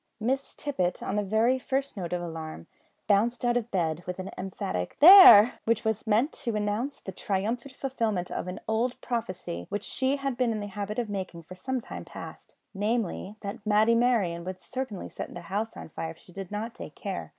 [0.19, 2.65] Miss Tippet, on the very first note of alarm,
[3.05, 7.75] bounced out of bed with an emphatic "There!" which was meant to announce the triumphant
[7.75, 11.53] fulfilment of an old prophecy which she had been in the habit of making for
[11.53, 16.17] some time past; namely, that Matty Merryon would certainly set the house on fire if
[16.17, 17.29] she did not take care!